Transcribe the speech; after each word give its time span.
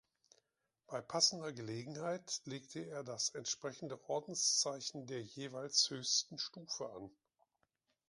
Bei 0.87 0.99
passender 0.99 1.53
Gelegenheit 1.53 2.41
legte 2.45 2.79
er 2.83 3.03
das 3.03 3.29
entsprechende 3.35 4.03
Ordenszeichen 4.09 5.05
der 5.05 5.21
jeweils 5.21 5.91
höchsten 5.91 6.39
Stufe 6.39 6.89
an. 6.89 7.11